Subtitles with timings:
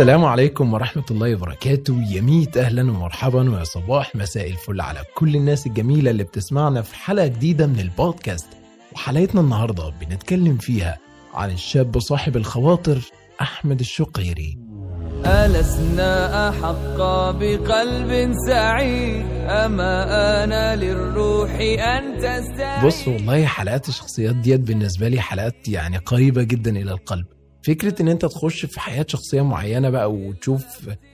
[0.00, 2.02] السلام عليكم ورحمة الله وبركاته.
[2.10, 6.94] يا ميت أهلا ومرحبا ويا صباح مساء الفل على كل الناس الجميلة اللي بتسمعنا في
[6.94, 8.46] حلقة جديدة من البودكاست.
[8.92, 10.98] وحلقتنا النهاردة بنتكلم فيها
[11.34, 13.00] عن الشاب صاحب الخواطر
[13.40, 14.58] أحمد الشقيري.
[15.26, 16.96] ألسنا أحق
[17.30, 20.04] بقلب سعيد؟ أما
[20.44, 26.70] أنا للروح أن تستعيد؟ بص والله حلقات الشخصيات ديت بالنسبة لي حلقات يعني قريبة جدا
[26.70, 27.26] إلى القلب.
[27.62, 30.64] فكرة إن أنت تخش في حياة شخصية معينة بقى وتشوف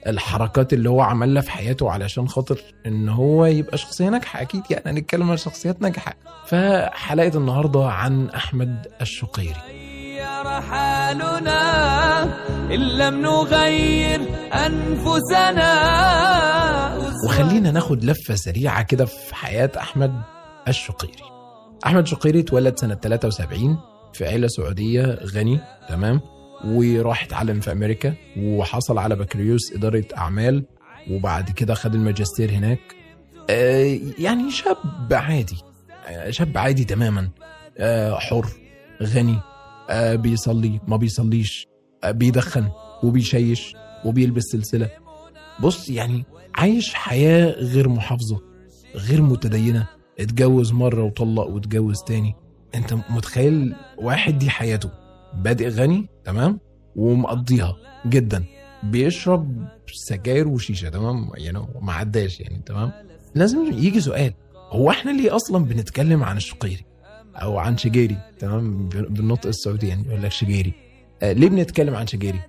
[0.07, 4.91] الحركات اللي هو عملها في حياته علشان خاطر إن هو يبقى شخصية ناجحة أكيد يعني
[4.99, 6.15] هنتكلم عن شخصيات ناجحة.
[6.47, 9.55] فحلقة النهاردة عن أحمد الشقيري.
[10.17, 12.23] غير حالنا
[12.75, 14.21] إن لم نغير
[14.55, 15.67] أنفسنا.
[17.27, 20.13] وخلينا ناخد لفة سريعة كده في حياة أحمد
[20.69, 21.23] الشقيري.
[21.87, 23.79] أحمد شقيري اتولد سنة 73
[24.13, 25.03] في عيلة سعودية
[25.35, 26.21] غني تمام؟
[26.67, 30.65] وراح اتعلم في أمريكا وحصل على بكالوريوس إدارة أعمال
[31.11, 32.79] وبعد كده خد الماجستير هناك.
[33.51, 35.57] آه يعني شاب عادي
[36.07, 37.29] آه شاب عادي تماما
[37.79, 38.47] آه حر
[39.03, 39.39] غني
[40.17, 41.67] بيصلي ما بيصليش
[42.07, 42.69] بيدخن
[43.03, 44.91] وبيشيش وبيلبس سلسلة.
[45.61, 48.41] بص يعني عايش حياة غير محافظة
[48.95, 49.87] غير متدينة.
[50.21, 52.35] اتجوز مرة وطلق واتجوز تاني.
[52.75, 54.91] انت متخيل؟ واحد دي حياته.
[55.43, 56.61] بادئ غني تمام؟
[56.97, 58.45] ومقضيها جدا.
[58.83, 62.93] بيشرب سجاير وشيشة تمام؟ يعني ما عداش يعني تمام؟
[63.35, 64.33] لازم يجي سؤال
[64.71, 66.85] هو إحنا ليه أصلا بنتكلم عن الشقيري؟
[67.35, 70.73] أو عن شجيري تمام؟ بالنطق السعودي يعني يقول لك شجيري.
[71.23, 72.41] آه ليه بنتكلم عن شجيري؟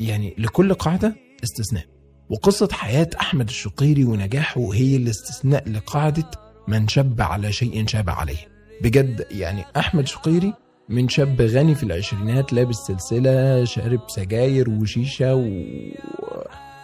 [0.00, 1.84] يعني لكل قاعدة استثناء.
[2.30, 6.30] وقصة حياة أحمد الشقيري ونجاحه هي الاستثناء لقاعدة
[6.68, 8.48] من شب على شيء شاب عليه.
[8.82, 10.52] بجد يعني أحمد شقيري
[10.88, 15.48] من شاب غني في العشرينات لابس سلسلة شارب سجاير وشيشة و...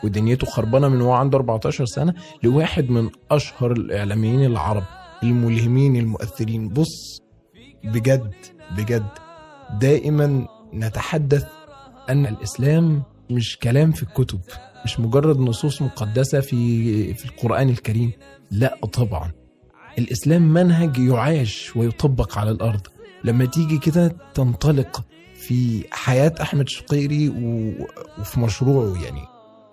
[0.05, 4.83] ودنيته خربانة من وهو عنده 14 سنة لواحد من أشهر الإعلاميين العرب
[5.23, 6.69] الملهمين المؤثرين.
[6.69, 7.21] بص
[7.85, 8.35] بجد
[8.77, 9.07] بجد
[9.81, 11.45] دائما نتحدث
[12.09, 14.41] أن الإسلام مش كلام في الكتب
[14.85, 18.13] مش مجرد نصوص مقدسة في في القرآن الكريم.
[18.51, 19.31] لا طبعا.
[19.99, 22.81] الإسلام منهج يعاش ويطبق على الأرض.
[23.25, 25.05] لما تيجي كده تنطلق
[25.35, 27.29] في حياة أحمد شقيري.
[28.21, 29.21] وفي مشروعه يعني.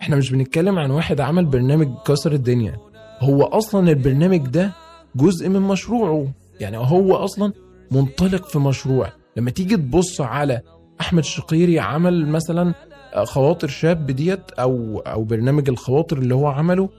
[0.01, 2.77] إحنا مش بنتكلم عن واحد عمل برنامج كسر الدنيا.
[3.19, 4.71] هو أصلا البرنامج ده
[5.15, 6.27] جزء من مشروعه.
[6.59, 7.53] يعني هو أصلا
[7.91, 9.11] منطلق في مشروع.
[9.37, 10.61] لما تيجي تبص على
[11.01, 12.73] أحمد شقيري عمل مثلا
[13.23, 16.89] خواطر شاب ديت أو أو برنامج الخواطر اللي هو عمله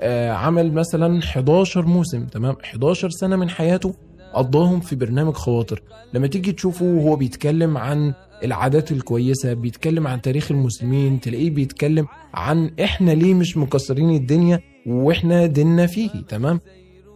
[0.00, 3.94] آه، عمل مثلا 11 موسم تمام؟ 11 سنة من حياته.
[4.34, 5.82] قضاهم في برنامج خواطر.
[6.14, 12.70] لما تيجي تشوفه وهو بيتكلم عن العادات الكويسة بيتكلم عن تاريخ المسلمين تلاقيه بيتكلم عن
[12.84, 16.60] إحنا ليه مش مكسرين الدنيا وإحنا ديننا فيه تمام؟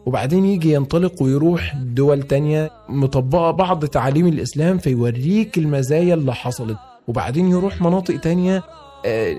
[0.06, 6.77] وبعدين يجي ينطلق ويروح دول تانية مطبقة بعض تعاليم الإسلام فيوريك المزايا اللي حصلت.
[7.09, 8.62] وبعدين يروح مناطق تانية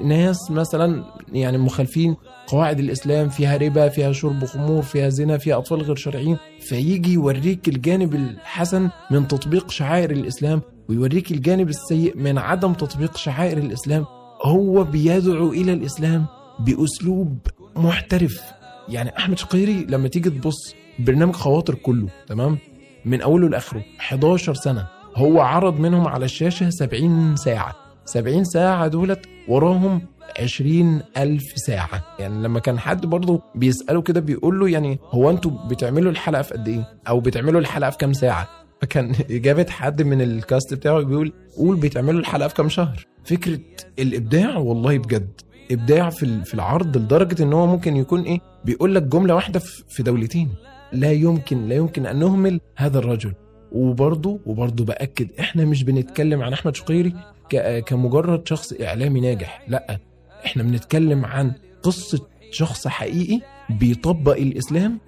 [0.04, 1.04] ناس مثلا
[1.34, 2.16] يعني مخالفين
[2.48, 7.68] قواعد الإسلام فيها ربا فيها شرب خمور فيها زنا فيها أطفال غير شرعيين فيجي يوريك
[7.68, 14.06] الجانب الحسن من تطبيق شعائر الإسلام ويوريك الجانب السيء من عدم تطبيق شعائر الإسلام.
[14.44, 16.26] هو بيدعو إلى الإسلام
[16.60, 17.38] بأسلوب
[17.76, 18.42] محترف.
[18.90, 22.58] يعني أحمد شقيري لما تيجي تبص برنامج خواطر كله تمام؟
[23.06, 27.83] من أوله لآخره 11 سنة هو عرض منهم على الشاشة 70 ساعة.
[28.06, 30.02] 70 ساعة دولت وراهم
[30.40, 32.04] 20 ألف ساعة.
[32.20, 36.54] يعني لما كان حد برضه بيسأله كده بيقول له يعني هو أنتوا بتعملوا الحلقة في
[36.54, 38.48] قد إيه؟ أو بتعملوا الحلقة في كام ساعة؟
[38.82, 43.06] فكان إجابة حد من الكاست بتاعه بيقول قول بتعملوا الحلقة في كام شهر.
[43.24, 43.60] فكرة
[44.00, 45.42] الإبداع والله بجد
[45.72, 49.60] إبداع في في العرض لدرجة إن هو ممكن يكون إيه؟ بيقول لك جملة واحدة
[49.90, 50.50] في دولتين.
[50.94, 53.34] لا يمكن لا يمكن أن نهمل هذا الرجل.
[53.72, 57.14] وبرضه وبرضه بأكد إحنا مش بنتكلم عن أحمد شقيري
[57.60, 60.00] كمجرد شخص إعلامي ناجح لا
[60.46, 61.52] إحنا بنتكلم عن
[61.84, 62.20] قصة
[62.52, 63.40] شخص حقيقي
[63.70, 65.00] بيطبق الإسلام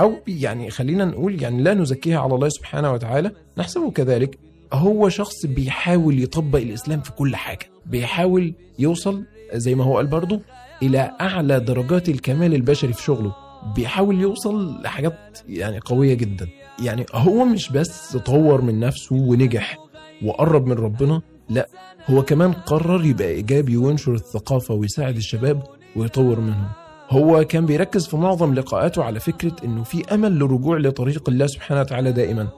[0.00, 4.38] أو يعني خلينا نقول يعني لا نزكيها على الله سبحانه وتعالى نحسبه كذلك
[4.72, 9.24] هو شخص بيحاول يطبق الإسلام في كل حاجة بيحاول يوصل
[9.54, 10.40] زي ما هو قال برضه
[10.82, 13.34] إلى أعلى درجات الكمال البشري في شغله
[13.76, 16.48] بيحاول يوصل لحاجات يعني قوية جدا
[16.82, 19.78] يعني هو مش بس طور من نفسه ونجح
[20.24, 21.68] وقرب من ربنا لا
[22.06, 25.62] هو كمان قرر يبقى إيجابي وينشر الثقافة ويساعد الشباب
[25.96, 26.68] ويطور منهم.
[27.10, 31.80] هو كان بيركز في معظم لقاءاته على فكرة إنه في أمل للرجوع لطريق الله سبحانه
[31.80, 32.48] وتعالى دائما.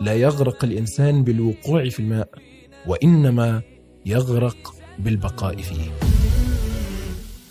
[0.00, 2.28] لا يغرق الإنسان بالوقوع في الماء
[2.86, 3.62] وإنما
[4.06, 5.90] يغرق بالبقاء فيه.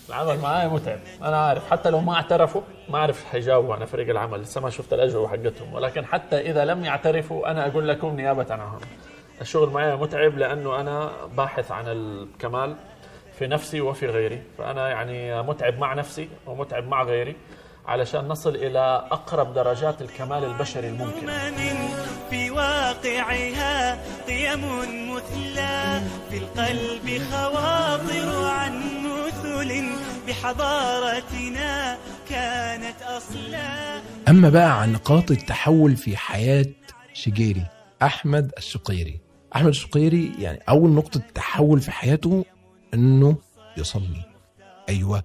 [0.08, 1.70] العمل معايا متعب أنا عارف.
[1.70, 4.40] حتى لو ما اعترفوا ما اعرف حيجاوبوا عن فريق العمل.
[4.40, 5.72] لسه ما شفت الأجوبة حقتهم.
[5.72, 8.80] ولكن حتى إذا لم يعترفوا أنا أقول لكم نيابة عنهم.
[9.40, 12.76] الشغل معي متعب لأنه أنا باحث عن الكمال
[13.38, 14.42] في نفسي وفي غيري.
[14.58, 17.36] فأنا يعني متعب مع نفسي ومتعب مع غيري
[17.86, 21.26] علشان نصل إلى أقرب درجات الكمال البشري الممكن
[22.30, 24.60] في واقعها قيم
[25.14, 26.00] مثلى
[26.30, 29.84] في القلب خواطر عن مثل
[30.28, 31.98] بحضارتنا
[32.30, 36.66] كانت أصلا أما بقى عن نقاط التحول في حياة
[37.14, 37.64] شجيري
[38.02, 39.20] أحمد الشقيري
[39.56, 42.44] أحمد الشقيري يعني أول نقطة تحول في حياته
[42.94, 43.36] إنه
[43.78, 44.24] يصلي.
[44.88, 45.22] أيوة.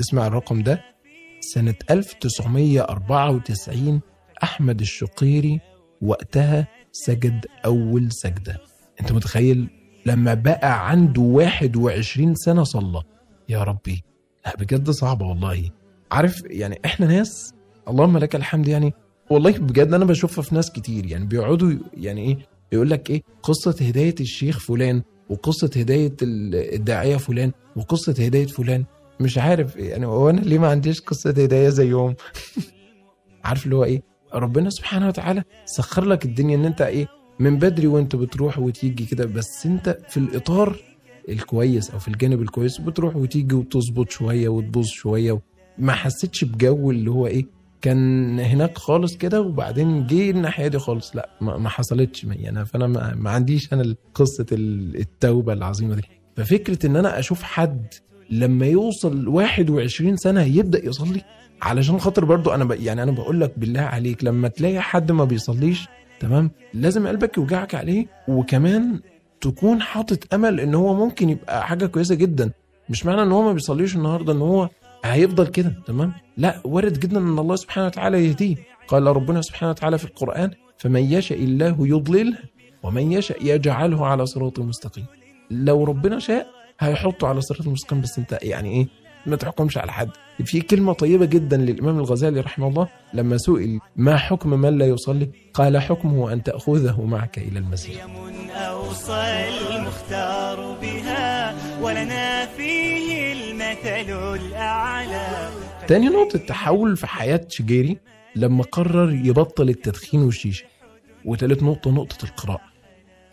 [0.00, 0.80] اسمع الرقم ده.
[1.40, 4.00] سنة 1994
[4.42, 5.60] أحمد الشقيري
[6.02, 8.58] وقتها سجد أول سجدة.
[9.00, 9.68] أنت متخيل
[10.06, 13.02] لما بقى عنده 21 سنة صلى؟
[13.48, 14.04] يا ربي.
[14.46, 15.70] لا بجد صعبة والله.
[16.12, 17.54] عارف يعني إحنا ناس
[17.88, 18.94] اللهم لك الحمد يعني
[19.30, 22.38] والله بجد أنا بشوفها في ناس كتير يعني بيقعدوا يعني إيه
[22.72, 28.84] يقول لك إيه قصة هداية الشيخ فلان وقصة هداية الداعية فلان وقصة هداية فلان.
[29.20, 32.14] مش عارف يعني هو أنا ليه ما عنديش قصة هداية زيهم؟
[33.44, 34.02] عارف اللي هو إيه؟
[34.34, 37.06] ربنا سبحانه وتعالى سخر لك الدنيا إن أنت إيه
[37.38, 40.76] من بدري وأنت بتروح وتيجي كده بس أنت في الإطار
[41.28, 45.40] الكويس أو في الجانب الكويس بتروح وتيجي وتظبط شوية وتبوظ شوية
[45.78, 51.16] ما حسيتش بجو اللي هو إيه كان هناك خالص كده وبعدين جه الناحية دي خالص.
[51.16, 52.24] لا ما, حصلتش.
[52.24, 56.02] يعني فأنا ما, عنديش أنا قصة التوبة العظيمة دي.
[56.36, 57.86] ففكرة إن أنا أشوف حد
[58.30, 61.22] لما يوصل 21 سنة يبدأ يصلي
[61.62, 62.74] علشان خاطر برضو أنا.
[62.74, 65.88] يعني أنا بقول لك بالله عليك لما تلاقي حد ما بيصليش
[66.20, 69.00] تمام لازم قلبك يوجعك عليه وكمان
[69.40, 72.50] تكون حاطط أمل إن هو ممكن يبقى حاجة كويسة جدا.
[72.88, 74.68] مش معنى إن هو ما بيصليش النهارده إن هو
[75.04, 78.56] هيفضل كده تمام؟ لا وارد جدا أن الله سبحانه وتعالى يهديه.
[78.88, 82.38] قال ربنا سبحانه وتعالى في القرآن فمن يشاء الله يضلله
[82.82, 85.04] ومن يشاء يجعله على صراط مستقيم.
[85.50, 86.46] لو ربنا شاء
[86.80, 88.88] هيحطه على صراط المستقيم بس أنت يعني إيه؟
[89.26, 90.10] ما تحكمش على حد.
[90.44, 95.30] في كلمة طيبة جدا للإمام الغزالي رحمه الله لما سئل ما حكم من لا يصلي؟
[95.54, 97.96] قال حكمه أن تأخذه معك إلى المسجد.
[98.50, 105.48] أوصى المختار بها ولنا فيه المثل الأعلى.
[105.86, 107.98] تاني نقطة تحول في حياة شجيري
[108.36, 110.64] لما قرر يبطل التدخين والشيشة.
[111.24, 112.70] وتالت نقطة نقطة القراءة.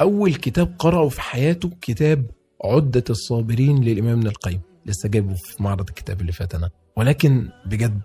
[0.01, 2.25] أول كتاب قرأه في حياته كتاب
[2.63, 4.61] عدة الصابرين للإمام ابن القيم.
[4.87, 6.69] لسه جايبه في معرض الكتاب اللي فات أنا.
[6.95, 8.01] ولكن بجد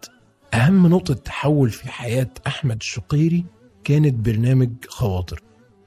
[0.55, 3.45] أهم نقطة تحول في حياة أحمد الشقيري
[3.85, 5.43] كانت برنامج خواطر.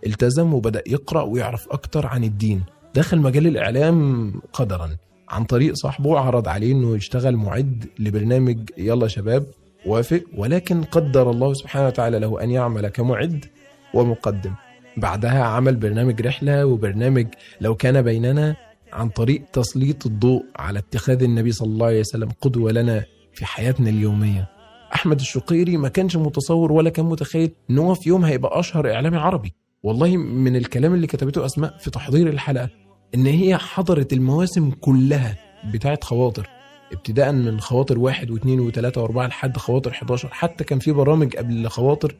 [0.05, 2.63] التزم وبدأ يقرأ ويعرف أكتر عن الدين.
[2.95, 4.97] دخل مجال الإعلام قدرا
[5.29, 9.45] عن طريق صاحبه عرض عليه إنه يشتغل معد لبرنامج يلا شباب
[9.85, 10.23] وافق.
[10.37, 13.45] ولكن قدر الله سبحانه وتعالى له أن يعمل كمعد
[13.93, 14.53] ومقدم.
[14.97, 17.27] بعدها عمل برنامج رحلة وبرنامج
[17.61, 18.55] لو كان بيننا
[18.95, 23.89] عن طريق تسليط الضوء على اتخاذ النبي صلى الله عليه وسلم قدوة لنا في حياتنا
[23.89, 24.49] اليومية.
[24.95, 29.17] أحمد الشقيري ما كانش متصور ولا كان متخيل إن هو في يوم هيبقى أشهر اعلامي
[29.17, 29.53] عربي.
[29.83, 32.69] والله من الكلام اللي كتبته أسماء في تحضير الحلقة
[33.15, 35.37] إن هي حضرت المواسم كلها
[35.73, 36.49] بتاعت خواطر.
[36.93, 41.67] ابتداء من خواطر واحد واثنين وثلاثة وأربعة لحد خواطر 11 حتى كان في برامج قبل
[41.67, 42.15] خواطر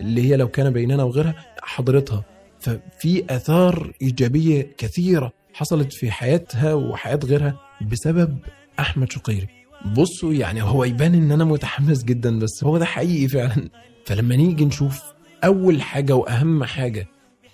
[0.00, 2.24] اللي هي لو كان بيننا وغيرها حضرتها.
[2.60, 8.38] ففي آثار إيجابية كثيرة حصلت في حياتها وحياة غيرها بسبب
[8.80, 9.48] أحمد شقيري.
[9.96, 13.68] بصوا يعني هو يبان إن أنا متحمس جدا بس هو ده حقيقي فعلا.
[14.06, 15.02] فلما نيجي نشوف
[15.44, 17.06] أول حاجة وأهم حاجة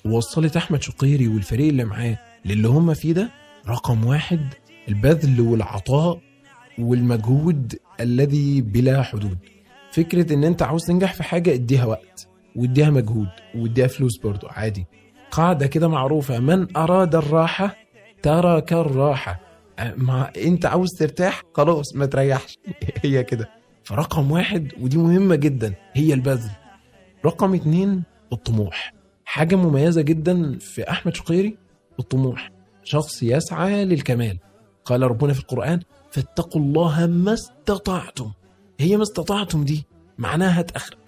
[0.04, 3.30] وصلت أحمد شقيري والفريق اللي معاه للي هم فيه ده
[3.68, 4.40] رقم واحد
[4.88, 6.20] البذل والعطاء
[6.78, 9.38] والمجهود الذي بلا حدود.
[9.90, 14.86] فكرة إن أنت عاوز تنجح في حاجة اديها وقت واديها مجهود واديها فلوس برضو عادي.
[15.30, 17.76] قاعدة كده معروفة من أراد الراحة
[18.22, 19.40] ترك الراحة.
[19.96, 22.58] ما أنت عاوز ترتاح؟ خلاص ما تريحش.
[23.04, 23.50] هي كده.
[23.84, 26.50] فرقم واحد ودي مهمة جدا هي البذل.
[27.24, 28.92] رقم اتنين الطموح.
[29.24, 31.56] حاجة مميزة جدا في أحمد شقيري
[31.98, 32.50] الطموح.
[32.84, 34.38] شخص يسعى للكمال.
[34.84, 35.80] قال ربنا في القرآن
[36.10, 38.30] فاتقوا الله ما استطعتم.
[38.80, 39.86] هي ما استطعتم دي
[40.18, 40.98] معناها هات آخرك.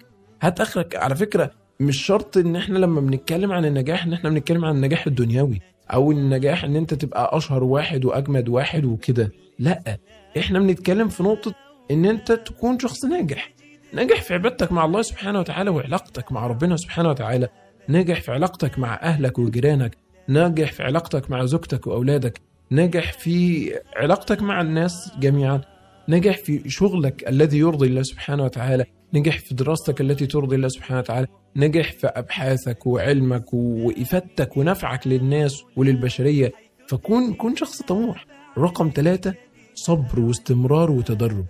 [0.41, 0.95] هات آخرك.
[0.95, 5.07] على فكرة مش شرط إن إحنا لما بنتكلم عن النجاح إن إحنا بنتكلم عن النجاح
[5.07, 5.61] الدنيوي.
[5.93, 9.31] أو النجاح إن أنت تبقى أشهر واحد وأجمد واحد وكده.
[9.59, 9.97] لأ
[10.37, 11.53] إحنا بنتكلم في نقطة
[11.91, 13.53] إن أنت تكون شخص ناجح.
[13.93, 17.47] ناجح في عبادتك مع الله سبحانه وتعالى وعلاقتك مع ربنا سبحانه وتعالى.
[17.87, 19.97] ناجح في علاقتك مع أهلك وجيرانك.
[20.27, 22.41] ناجح في علاقتك مع زوجتك وأولادك.
[22.69, 25.61] ناجح في علاقتك مع الناس جميعا.
[26.07, 28.85] ناجح في شغلك الذي يرضي الله سبحانه وتعالى.
[29.13, 31.27] نجح في دراستك التي ترضي الله سبحانه وتعالى.
[31.55, 36.51] نجح في أبحاثك وعلمك وإفادتك ونفعك للناس وللبشرية.
[36.87, 38.25] فكون كون شخص طموح.
[38.57, 39.33] رقم ثلاثة
[39.73, 41.45] صبر واستمرار وتدرج.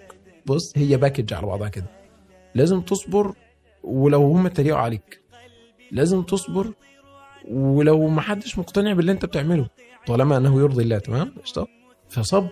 [0.46, 1.88] بص هي باكج على بعضها كده.
[2.56, 3.34] لازم تصبر
[3.84, 5.22] ولو هم اتريقوا عليك.
[5.92, 6.74] لازم تصبر
[7.52, 9.68] ولو ما حدش مقتنع باللي انت بتعمله
[10.08, 11.34] طالما انه يرضي الله تمام؟
[12.10, 12.50] فصبر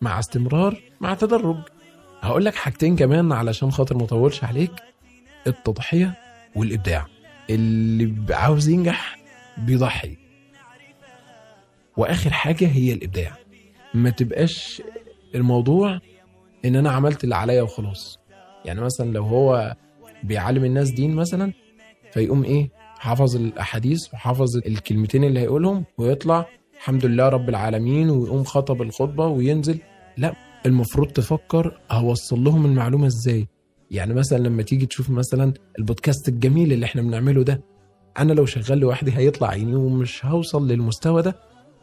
[0.00, 1.56] مع استمرار مع تدرج.
[2.26, 4.70] هقول لك حاجتين كمان علشان خاطر ما اطولش عليك.
[5.46, 6.14] التضحية
[6.56, 7.06] والإبداع.
[7.50, 9.18] اللي عاوز ينجح
[9.58, 10.16] بيضحي.
[11.96, 13.36] وآخر حاجة هي الإبداع.
[13.94, 14.82] ما تبقاش
[15.34, 16.00] الموضوع
[16.64, 18.18] إن أنا عملت اللي عليا وخلاص.
[18.64, 19.74] يعني مثلا لو هو
[20.22, 21.52] بيعلم الناس دين مثلا
[22.12, 28.82] فيقوم إيه؟ حافظ الأحاديث وحافظ الكلمتين اللي هيقولهم ويطلع الحمد لله رب العالمين ويقوم خطب
[28.82, 29.78] الخطبة وينزل.
[30.16, 30.45] لا.
[30.66, 33.46] المفروض تفكر هوصل لهم المعلومة إزاي.
[33.90, 37.60] يعني مثلا لما تيجي تشوف مثلا البودكاست الجميل اللي إحنا بنعمله ده
[38.18, 41.36] أنا لو شغال لوحدي هيطلع عيني ومش هوصل للمستوى ده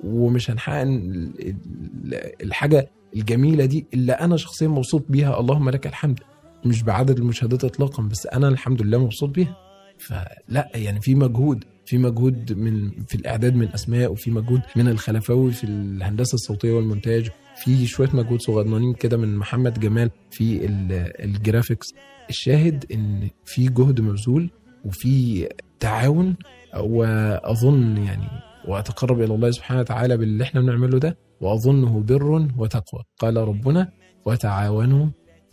[0.03, 5.39] ومش هنحقق ال- ال- الحاجة الجميلة دي اللي أنا شخصيا مبسوط بيها.
[5.39, 6.19] اللهم لك الحمد.
[6.65, 9.57] مش بعدد المشاهدات اطلاقا بس أنا الحمد لله مبسوط بيها.
[9.99, 15.51] فلا يعني في مجهود في مجهود من في الإعداد من اسماء وفي مجهود من الخلفاوي
[15.51, 21.31] في الهندسة الصوتية والمونتاج في شوية مجهود صغننين كده من محمد جمال في ال- ال
[21.31, 21.93] graphics
[22.29, 24.49] الشاهد إن في جهد مبذول
[24.85, 25.47] وفي
[25.79, 26.35] تعاون.
[26.79, 28.27] وأظن يعني
[28.67, 31.17] وأتقرب إلى الله سبحانه وتعالى باللي إحنا بنعمله ده.
[31.41, 33.03] وأظنه بر وتقوى.
[33.19, 33.91] قال ربنا
[34.25, 35.05] وتعاونوا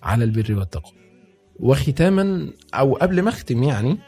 [0.02, 0.92] على البر والتقوى.
[1.60, 3.98] وختاما أو قبل ما أختم يعني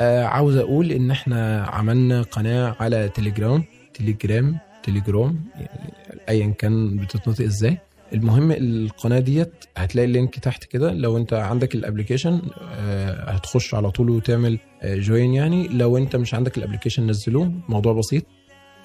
[0.00, 3.64] آه عاوز أقول إن إحنا عملنا قناة على تليجرام
[3.94, 5.92] تليجرام تليجرام يعني
[6.28, 7.78] ايا كان بتتنطق إزاي.
[8.12, 10.92] المهم القناة ديت هتلاقي ال link تحت كده.
[10.92, 15.68] لو أنت عندك ال application آه هتخش على طول وتعمل آه join يعني.
[15.68, 18.22] لو أنت مش عندك ال application نزلوه موضوع بسيط.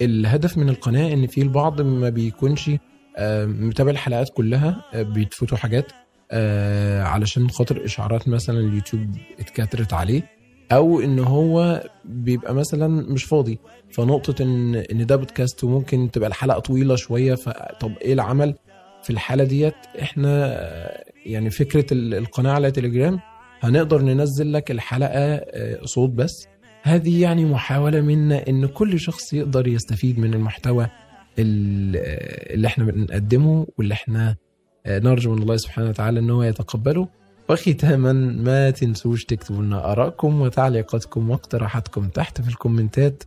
[0.02, 2.70] الهدف من القناة إن في البعض ما بيكونش
[3.16, 5.92] آه متابع الحلقات كلها آه بيتفوتوا حاجات
[6.30, 10.22] آه علشان خاطر إشعارات مثلا اليوتيوب اتكترت عليه.
[10.72, 13.58] أو إن هو بيبقى مثلا مش فاضي.
[13.90, 18.54] فنقطة إن إن ده بودكاست وممكن تبقى الحلقة طويلة شوية فطب إيه العمل
[19.02, 20.56] في الحالة ديت؟ إحنا
[21.26, 23.20] يعني فكرة ال- القناة على تليجرام
[23.60, 26.46] هنقدر ننزل لك الحلقة آه، صوت بس.
[26.82, 30.86] هذه يعني محاولة منا إن كل شخص يقدر يستفيد من المحتوى
[31.38, 34.36] ال- آه، اللي إحنا بنقدمه واللي إحنا
[34.86, 37.08] آه، نرجو من الله سبحانه وتعالى إن هو يتقبله.
[37.48, 43.22] وختاما ما تنسوش تكتبوا لنا آرائكم وتعليقاتكم واقتراحاتكم تحت في الكومنتات.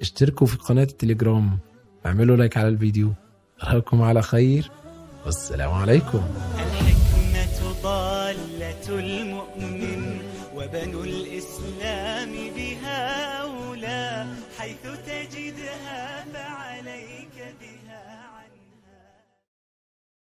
[0.00, 1.58] اشتركوا في قناة التليجرام.
[2.06, 3.12] اعملوا لايك على الفيديو.
[3.62, 4.70] اراكم على خير.
[5.24, 6.20] والسلام عليكم.